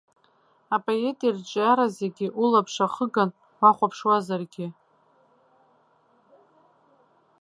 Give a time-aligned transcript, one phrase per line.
[0.75, 4.67] Апоет ирҿиара зегьы улаԥш ахыган уахәаԥшуазаргьы.